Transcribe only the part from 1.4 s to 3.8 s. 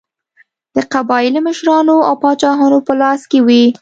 مشرانو او پاچاهانو په لاس کې وې.